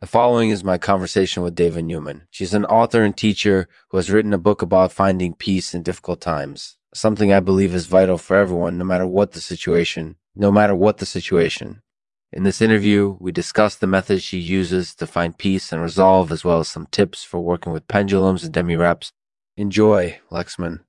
The 0.00 0.06
following 0.06 0.48
is 0.48 0.64
my 0.64 0.78
conversation 0.78 1.42
with 1.42 1.54
Dava 1.54 1.84
Newman. 1.84 2.22
She's 2.30 2.54
an 2.54 2.64
author 2.64 3.02
and 3.02 3.14
teacher 3.14 3.68
who 3.90 3.98
has 3.98 4.10
written 4.10 4.32
a 4.32 4.38
book 4.38 4.62
about 4.62 4.92
finding 4.92 5.34
peace 5.34 5.74
in 5.74 5.82
difficult 5.82 6.22
times, 6.22 6.78
something 6.94 7.30
I 7.30 7.40
believe 7.40 7.74
is 7.74 7.84
vital 7.84 8.16
for 8.16 8.38
everyone, 8.38 8.78
no 8.78 8.84
matter 8.86 9.06
what 9.06 9.32
the 9.32 9.42
situation, 9.42 10.16
no 10.34 10.50
matter 10.50 10.74
what 10.74 10.96
the 10.96 11.04
situation. 11.04 11.82
In 12.32 12.44
this 12.44 12.62
interview, 12.62 13.18
we 13.20 13.30
discuss 13.30 13.74
the 13.74 13.86
methods 13.86 14.22
she 14.22 14.38
uses 14.38 14.94
to 14.94 15.06
find 15.06 15.36
peace 15.36 15.70
and 15.70 15.82
resolve, 15.82 16.32
as 16.32 16.46
well 16.46 16.60
as 16.60 16.68
some 16.68 16.86
tips 16.86 17.22
for 17.22 17.40
working 17.40 17.70
with 17.70 17.86
pendulums 17.86 18.42
and 18.42 18.54
demireps. 18.54 19.12
Enjoy, 19.58 20.18
Lexman. 20.30 20.80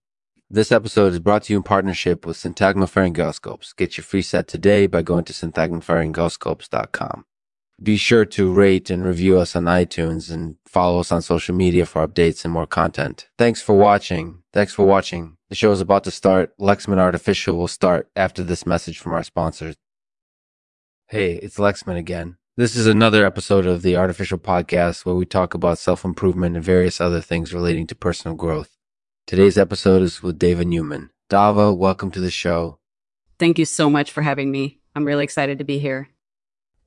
This 0.49 0.71
episode 0.71 1.11
is 1.11 1.19
brought 1.19 1.43
to 1.43 1.53
you 1.53 1.57
in 1.57 1.63
partnership 1.63 2.25
with 2.25 2.37
Syntagma 2.37 2.89
Pharyngoscopes. 2.89 3.75
Get 3.75 3.97
your 3.97 4.05
free 4.05 4.21
set 4.21 4.47
today 4.47 4.87
by 4.87 5.01
going 5.01 5.25
to 5.25 5.33
syntagmapharyngoscopes.com. 5.33 7.25
Be 7.83 7.97
sure 7.97 8.25
to 8.25 8.53
rate 8.53 8.91
and 8.91 9.03
review 9.03 9.39
us 9.39 9.55
on 9.55 9.63
iTunes 9.63 10.29
and 10.29 10.55
follow 10.67 10.99
us 10.99 11.11
on 11.11 11.23
social 11.23 11.55
media 11.55 11.87
for 11.87 12.07
updates 12.07 12.45
and 12.45 12.53
more 12.53 12.67
content. 12.67 13.27
Thanks 13.39 13.59
for 13.59 13.75
watching. 13.75 14.43
Thanks 14.53 14.71
for 14.71 14.85
watching. 14.85 15.37
The 15.49 15.55
show 15.55 15.71
is 15.71 15.81
about 15.81 16.03
to 16.03 16.11
start. 16.11 16.55
Lexman 16.59 16.99
Artificial 16.99 17.57
will 17.57 17.67
start 17.67 18.07
after 18.15 18.43
this 18.43 18.67
message 18.67 18.99
from 18.99 19.13
our 19.13 19.23
sponsors. 19.23 19.75
Hey, 21.07 21.33
it's 21.37 21.57
Lexman 21.57 21.97
again. 21.97 22.37
This 22.55 22.75
is 22.75 22.85
another 22.85 23.25
episode 23.25 23.65
of 23.65 23.81
the 23.81 23.97
Artificial 23.97 24.37
Podcast 24.37 25.03
where 25.03 25.15
we 25.15 25.25
talk 25.25 25.55
about 25.55 25.79
self 25.79 26.05
improvement 26.05 26.55
and 26.55 26.63
various 26.63 27.01
other 27.01 27.19
things 27.19 27.51
relating 27.51 27.87
to 27.87 27.95
personal 27.95 28.37
growth. 28.37 28.77
Today's 29.25 29.57
episode 29.57 30.03
is 30.03 30.21
with 30.21 30.37
Dava 30.37 30.65
Newman. 30.65 31.09
Dava, 31.31 31.75
welcome 31.75 32.11
to 32.11 32.19
the 32.19 32.29
show. 32.29 32.77
Thank 33.39 33.57
you 33.57 33.65
so 33.65 33.89
much 33.89 34.11
for 34.11 34.21
having 34.21 34.51
me. 34.51 34.81
I'm 34.95 35.05
really 35.05 35.23
excited 35.23 35.57
to 35.57 35.63
be 35.63 35.79
here. 35.79 36.09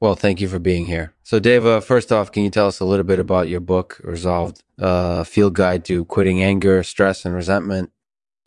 Well, 0.05 0.17
thank 0.17 0.39
you 0.39 0.49
for 0.49 0.59
being 0.59 0.85
here. 0.85 1.15
So, 1.23 1.41
Dava, 1.41 1.83
first 1.83 2.13
off, 2.13 2.31
can 2.31 2.43
you 2.43 2.51
tell 2.51 2.67
us 2.67 2.79
a 2.79 2.85
little 2.85 3.07
bit 3.07 3.19
about 3.19 3.49
your 3.49 3.61
book, 3.61 3.99
Resolved, 4.05 4.63
a 4.79 4.85
uh, 4.85 5.25
field 5.25 5.55
guide 5.55 5.83
to 5.87 6.05
quitting 6.05 6.43
anger, 6.43 6.83
stress, 6.83 7.25
and 7.25 7.35
resentment? 7.35 7.91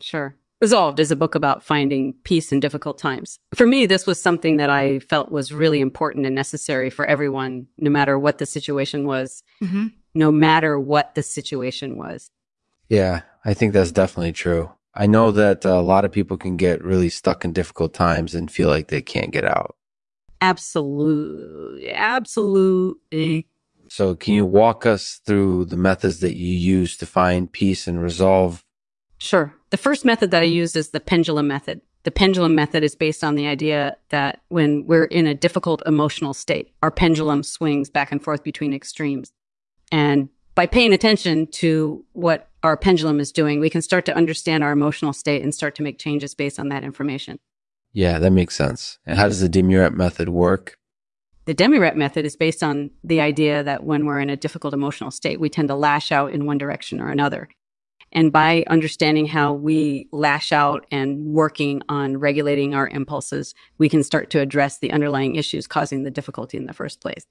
Sure. 0.00 0.36
Resolved 0.60 1.00
is 1.00 1.10
a 1.10 1.16
book 1.16 1.34
about 1.34 1.64
finding 1.64 2.14
peace 2.22 2.52
in 2.52 2.60
difficult 2.60 2.96
times. 2.96 3.40
For 3.56 3.66
me, 3.66 3.86
this 3.86 4.06
was 4.06 4.22
something 4.22 4.58
that 4.58 4.70
I 4.70 5.00
felt 5.00 5.32
was 5.32 5.52
really 5.52 5.80
important 5.80 6.26
and 6.26 6.34
necessary 6.36 6.90
for 6.90 7.04
everyone, 7.06 7.66
no 7.76 7.90
matter 7.90 8.20
what 8.20 8.38
the 8.38 8.46
situation 8.46 9.04
was, 9.04 9.42
mm-hmm. 9.60 9.88
no 10.14 10.30
matter 10.30 10.78
what 10.78 11.16
the 11.16 11.24
situation 11.24 11.96
was. 11.96 12.30
Yeah, 12.88 13.22
I 13.44 13.52
think 13.52 13.72
that's 13.72 13.90
definitely 13.90 14.32
true. 14.32 14.70
I 14.94 15.08
know 15.08 15.32
that 15.32 15.64
a 15.64 15.80
lot 15.80 16.04
of 16.04 16.12
people 16.12 16.36
can 16.36 16.56
get 16.56 16.84
really 16.84 17.08
stuck 17.08 17.44
in 17.44 17.52
difficult 17.52 17.94
times 17.94 18.32
and 18.32 18.48
feel 18.48 18.68
like 18.68 18.86
they 18.86 19.02
can't 19.02 19.32
get 19.32 19.44
out. 19.44 19.74
Absolutely. 20.40 21.90
Absolutely. 21.90 23.46
So, 23.90 24.14
can 24.14 24.34
you 24.34 24.44
walk 24.44 24.84
us 24.84 25.20
through 25.24 25.66
the 25.66 25.76
methods 25.76 26.20
that 26.20 26.36
you 26.36 26.54
use 26.54 26.96
to 26.98 27.06
find 27.06 27.50
peace 27.50 27.86
and 27.86 28.02
resolve 28.02 28.64
Sure. 29.18 29.52
The 29.70 29.76
first 29.76 30.04
method 30.04 30.30
that 30.30 30.42
I 30.42 30.46
use 30.46 30.76
is 30.76 30.90
the 30.90 31.00
pendulum 31.00 31.48
method. 31.48 31.80
The 32.04 32.10
pendulum 32.10 32.54
method 32.54 32.84
is 32.84 32.94
based 32.94 33.24
on 33.24 33.34
the 33.34 33.46
idea 33.46 33.96
that 34.10 34.40
when 34.48 34.86
we're 34.86 35.04
in 35.04 35.26
a 35.26 35.34
difficult 35.34 35.82
emotional 35.84 36.32
state, 36.32 36.72
our 36.82 36.90
pendulum 36.90 37.42
swings 37.42 37.90
back 37.90 38.12
and 38.12 38.22
forth 38.22 38.44
between 38.44 38.72
extremes. 38.72 39.32
And 39.90 40.28
by 40.54 40.66
paying 40.66 40.92
attention 40.92 41.48
to 41.48 42.04
what 42.12 42.48
our 42.62 42.76
pendulum 42.76 43.20
is 43.20 43.32
doing, 43.32 43.60
we 43.60 43.70
can 43.70 43.82
start 43.82 44.04
to 44.06 44.16
understand 44.16 44.62
our 44.62 44.72
emotional 44.72 45.12
state 45.12 45.42
and 45.42 45.54
start 45.54 45.74
to 45.74 45.82
make 45.82 45.98
changes 45.98 46.34
based 46.34 46.58
on 46.58 46.68
that 46.68 46.84
information. 46.84 47.38
Yeah, 47.92 48.18
that 48.18 48.30
makes 48.30 48.54
sense. 48.54 48.98
And 49.06 49.18
how 49.18 49.28
does 49.28 49.40
the 49.40 49.48
Demi-Rep 49.48 49.92
method 49.92 50.28
work? 50.28 50.76
The 51.46 51.54
Demi-Rep 51.54 51.96
method 51.96 52.26
is 52.26 52.36
based 52.36 52.62
on 52.62 52.90
the 53.02 53.20
idea 53.20 53.62
that 53.62 53.82
when 53.82 54.04
we're 54.04 54.20
in 54.20 54.30
a 54.30 54.36
difficult 54.36 54.74
emotional 54.74 55.10
state, 55.10 55.40
we 55.40 55.48
tend 55.48 55.68
to 55.68 55.74
lash 55.74 56.12
out 56.12 56.32
in 56.32 56.44
one 56.44 56.58
direction 56.58 57.00
or 57.00 57.08
another. 57.10 57.48
And 58.12 58.32
by 58.32 58.64
understanding 58.68 59.26
how 59.26 59.52
we 59.52 60.08
lash 60.12 60.52
out 60.52 60.86
and 60.90 61.26
working 61.26 61.82
on 61.88 62.18
regulating 62.18 62.74
our 62.74 62.88
impulses, 62.88 63.54
we 63.78 63.88
can 63.88 64.02
start 64.02 64.30
to 64.30 64.40
address 64.40 64.78
the 64.78 64.92
underlying 64.92 65.36
issues 65.36 65.66
causing 65.66 66.02
the 66.02 66.10
difficulty 66.10 66.56
in 66.56 66.66
the 66.66 66.72
first 66.72 67.00
place. 67.00 67.24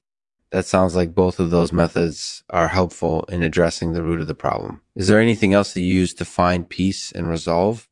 That 0.52 0.66
sounds 0.66 0.96
like 0.96 1.14
both 1.14 1.40
of 1.40 1.50
those 1.50 1.74
methods 1.74 2.44
are 2.50 2.70
helpful 2.70 3.24
in 3.24 3.44
addressing 3.44 3.94
the 3.94 4.04
root 4.04 4.22
of 4.22 4.28
the 4.28 4.36
problem. 4.36 4.82
Is 4.96 5.08
there 5.08 5.20
anything 5.20 5.54
else 5.54 5.74
that 5.74 5.82
you 5.82 5.94
use 5.94 6.14
to 6.16 6.26
find 6.26 6.70
peace 6.70 7.12
and 7.12 7.28
resolve? 7.28 7.88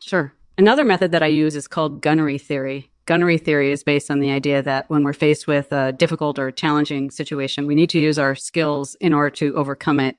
Sure. 0.00 0.32
Another 0.58 0.84
method 0.84 1.12
that 1.12 1.22
I 1.22 1.28
use 1.28 1.56
is 1.56 1.68
called 1.68 2.02
gunnery 2.02 2.36
theory. 2.36 2.90
Gunnery 3.06 3.38
theory 3.38 3.72
is 3.72 3.82
based 3.82 4.10
on 4.10 4.20
the 4.20 4.30
idea 4.30 4.60
that 4.62 4.90
when 4.90 5.02
we're 5.02 5.14
faced 5.14 5.46
with 5.46 5.72
a 5.72 5.92
difficult 5.92 6.38
or 6.38 6.50
challenging 6.50 7.10
situation, 7.10 7.66
we 7.66 7.74
need 7.74 7.88
to 7.90 7.98
use 7.98 8.18
our 8.18 8.34
skills 8.34 8.94
in 9.00 9.14
order 9.14 9.30
to 9.30 9.54
overcome 9.54 10.00
it 10.00 10.16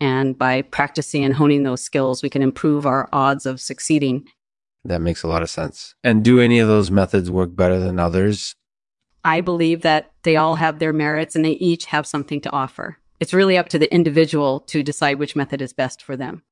and 0.00 0.36
by 0.36 0.62
practicing 0.62 1.24
and 1.24 1.34
honing 1.34 1.62
those 1.62 1.82
skills, 1.82 2.22
we 2.22 2.30
can 2.30 2.42
improve 2.42 2.86
our 2.86 3.08
odds 3.12 3.44
of 3.44 3.60
succeeding. 3.60 4.26
That 4.84 5.02
makes 5.02 5.22
a 5.22 5.28
lot 5.28 5.42
of 5.42 5.50
sense. 5.50 5.94
And 6.02 6.24
do 6.24 6.40
any 6.40 6.58
of 6.58 6.68
those 6.68 6.90
methods 6.90 7.30
work 7.30 7.54
better 7.54 7.78
than 7.78 7.98
others? 7.98 8.54
I 9.22 9.42
believe 9.42 9.82
that 9.82 10.12
they 10.22 10.36
all 10.36 10.54
have 10.54 10.78
their 10.78 10.94
merits 10.94 11.36
and 11.36 11.44
they 11.44 11.52
each 11.52 11.86
have 11.86 12.06
something 12.06 12.40
to 12.40 12.50
offer. 12.50 12.96
It's 13.20 13.34
really 13.34 13.58
up 13.58 13.68
to 13.68 13.78
the 13.78 13.92
individual 13.92 14.60
to 14.60 14.82
decide 14.82 15.18
which 15.18 15.36
method 15.36 15.60
is 15.60 15.74
best 15.74 16.02
for 16.02 16.16
them. 16.16 16.42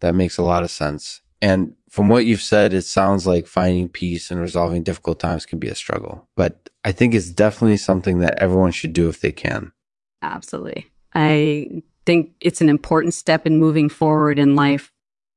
That 0.00 0.16
makes 0.16 0.36
a 0.36 0.42
lot 0.42 0.64
of 0.64 0.70
sense. 0.70 1.20
And 1.40 1.74
from 1.88 2.08
what 2.08 2.26
you've 2.26 2.42
said, 2.42 2.74
it 2.74 2.82
sounds 2.82 3.26
like 3.26 3.46
finding 3.46 3.88
peace 3.88 4.30
and 4.30 4.40
resolving 4.40 4.82
difficult 4.82 5.20
times 5.20 5.46
can 5.46 5.58
be 5.58 5.68
a 5.68 5.74
struggle. 5.74 6.28
But 6.36 6.68
I 6.84 6.92
think 6.92 7.14
it's 7.14 7.30
definitely 7.30 7.76
something 7.76 8.18
that 8.20 8.38
everyone 8.38 8.72
should 8.72 8.92
do 8.92 9.08
if 9.08 9.20
they 9.20 9.32
can. 9.32 9.72
Absolutely. 10.22 10.90
I 11.14 11.82
think 12.04 12.32
it's 12.40 12.60
an 12.60 12.68
important 12.68 13.14
step 13.14 13.46
in 13.46 13.58
moving 13.58 13.88
forward 13.88 14.38
in 14.38 14.56
life. 14.56 14.92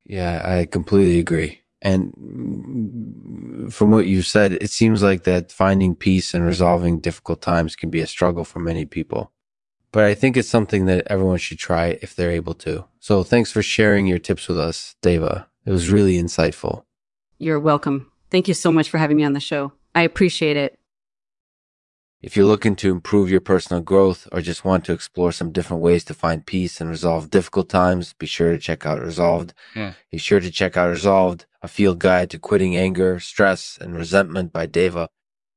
Yeah, 0.06 0.42
I 0.44 0.66
completely 0.66 1.20
agree. 1.20 1.62
And 1.82 3.72
from 3.74 3.92
what 3.92 4.06
you 4.06 4.22
said, 4.22 4.54
it 4.54 4.70
seems 4.70 5.02
like 5.02 5.24
that 5.24 5.52
finding 5.52 5.96
peace 5.96 6.34
and 6.34 6.46
resolving 6.46 7.00
difficult 7.00 7.42
times 7.42 7.76
can 7.76 7.90
be 7.90 8.02
a 8.02 8.08
struggle 8.08 8.44
for 8.44 8.60
many 8.60 8.86
people. 8.86 9.32
But 9.92 10.04
I 10.06 10.14
think 10.14 10.38
it's 10.38 10.48
something 10.48 10.86
that 10.86 11.08
everyone 11.08 11.38
should 11.38 11.60
try 11.60 12.00
if 12.02 12.16
they're 12.16 12.32
able 12.32 12.54
to. 12.56 12.86
So 13.00 13.24
thanks 13.24 13.52
for 13.52 13.62
sharing 13.62 14.08
your 14.08 14.20
tips 14.20 14.48
with 14.48 14.60
us, 14.60 14.96
Dava. 15.02 15.48
It 15.66 15.72
was 15.72 15.90
really 15.90 16.18
insightful. 16.18 16.84
You're 17.38 17.60
welcome. 17.60 18.12
Thank 18.30 18.48
you 18.48 18.54
so 18.54 18.72
much 18.72 18.90
for 18.90 18.98
having 18.98 19.18
me 19.18 19.24
on 19.24 19.34
the 19.34 19.40
show. 19.40 19.74
I 19.94 20.02
appreciate 20.02 20.58
it. 20.58 20.80
If 22.22 22.38
you're 22.38 22.46
looking 22.46 22.76
to 22.78 22.92
improve 22.92 23.32
your 23.32 23.42
personal 23.42 23.82
growth 23.82 24.28
or 24.32 24.42
just 24.42 24.64
want 24.64 24.86
to 24.86 24.94
explore 24.94 25.32
some 25.32 25.52
different 25.52 25.82
ways 25.82 26.04
to 26.06 26.14
find 26.14 26.46
peace 26.46 26.80
and 26.80 26.90
resolve 26.90 27.32
difficult 27.32 27.68
times, 27.68 28.14
be 28.14 28.28
sure 28.28 28.52
to 28.52 28.60
check 28.60 28.86
out 28.86 29.02
Resolved. 29.02 29.56
Yeah. 29.76 29.94
Be 30.12 30.20
sure 30.20 30.40
to 30.40 30.52
check 30.52 30.78
out 30.78 30.90
Resolved, 30.90 31.48
a 31.64 31.68
field 31.68 31.98
guide 31.98 32.30
to 32.30 32.40
quitting 32.40 32.78
anger, 32.78 33.20
stress, 33.20 33.78
and 33.82 33.96
resentment 33.96 34.54
by 34.54 34.68
Dava 34.68 35.08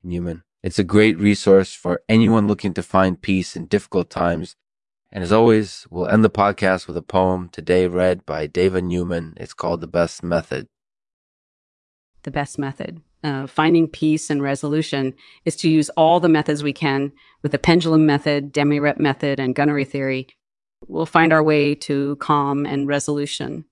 Newman. 0.02 0.42
It's 0.62 0.78
a 0.78 0.84
great 0.84 1.18
resource 1.18 1.74
for 1.74 2.00
anyone 2.08 2.48
looking 2.48 2.72
to 2.74 2.82
find 2.82 3.20
peace 3.20 3.56
in 3.56 3.66
difficult 3.66 4.08
times. 4.08 4.56
And 5.14 5.22
as 5.22 5.32
always, 5.32 5.86
we'll 5.90 6.08
end 6.08 6.24
the 6.24 6.28
podcast 6.28 6.86
with 6.86 6.96
a 6.96 7.02
poem 7.02 7.48
today 7.48 7.86
read 7.86 8.26
by 8.26 8.48
Dava 8.48 8.82
Newman. 8.82 9.34
It's 9.36 9.54
called 9.54 9.80
The 9.80 9.86
Best 9.86 10.22
Method. 10.22 10.66
The 12.24 12.32
Best 12.32 12.58
Method 12.58 13.00
uh, 13.24 13.46
finding 13.46 13.88
peace 13.88 14.28
and 14.28 14.42
resolution 14.42 15.14
is 15.44 15.56
to 15.56 15.68
use 15.68 15.88
all 15.90 16.20
the 16.20 16.28
methods 16.28 16.62
we 16.62 16.74
can 16.74 17.10
with 17.42 17.52
the 17.52 17.58
pendulum 17.58 18.04
method, 18.04 18.52
demirep 18.52 18.98
method, 18.98 19.40
and 19.40 19.54
gunnery 19.54 19.86
theory. 19.86 20.28
We'll 20.86 21.06
find 21.06 21.32
our 21.32 21.42
way 21.42 21.74
to 21.76 22.16
calm 22.16 22.66
and 22.66 22.86
resolution. 22.86 23.64